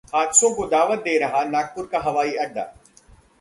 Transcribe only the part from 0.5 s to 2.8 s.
को दावत दे रहा नागपुर का हवाई अड्डा